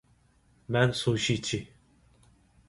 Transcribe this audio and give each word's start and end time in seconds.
مەن 0.75 0.93
سۇشىچى. 1.01 1.61